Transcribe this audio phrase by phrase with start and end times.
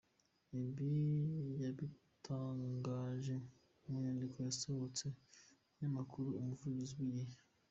[0.63, 0.91] Ibi
[1.63, 3.35] yabitangaje
[3.85, 5.15] mu nyandiko yasohotse mu
[5.69, 7.39] binyamakuru «Umuvugizi» n’« Igihe».